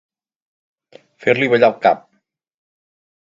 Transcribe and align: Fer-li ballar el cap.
Fer-li 1.25 1.51
ballar 1.55 1.69
el 1.75 1.77
cap. 1.85 2.01